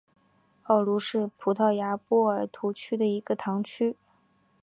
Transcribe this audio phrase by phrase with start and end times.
[0.63, 3.95] 奥卢是葡萄牙波尔图区的一个堂区。